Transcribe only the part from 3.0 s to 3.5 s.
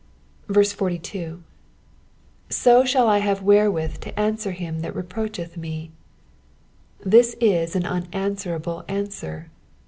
1 have